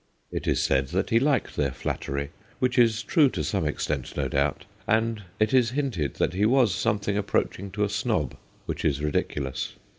[0.31, 4.27] It is said that he liked their flattery, which is true to some extent, no
[4.27, 8.35] doubt, and it is hinted that he was something approach ing to a snob,
[8.65, 9.73] which is ridiculous.